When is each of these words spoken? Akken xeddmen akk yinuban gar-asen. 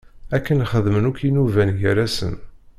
Akken 0.35 0.67
xeddmen 0.71 1.07
akk 1.09 1.17
yinuban 1.23 1.71
gar-asen. 1.79 2.35